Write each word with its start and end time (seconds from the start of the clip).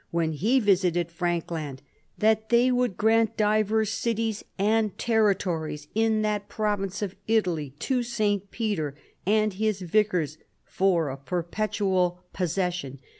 when 0.09 0.31
he 0.31 0.59
visited 0.59 1.09
Frankland, 1.11 1.77
that 2.17 2.49
they 2.49 2.71
would 2.71 2.97
grant 2.97 3.37
divers 3.37 3.91
cities 3.91 4.43
and 4.57 4.97
territories' 4.97 5.87
in 5.93 6.23
that 6.23 6.49
province 6.49 7.03
of 7.03 7.15
Italy 7.27 7.75
to 7.77 8.01
St. 8.01 8.49
Peter 8.49 8.95
and 9.27 9.53
his 9.53 9.81
vicars 9.81 10.39
for 10.65 11.09
a 11.09 11.17
perpetual 11.17 12.19
possession. 12.33 12.97